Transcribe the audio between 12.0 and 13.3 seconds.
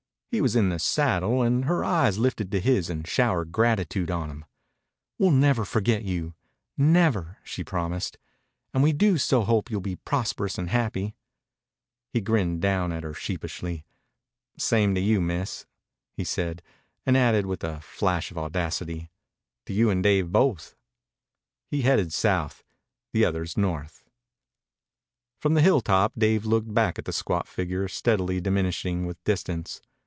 He grinned down at her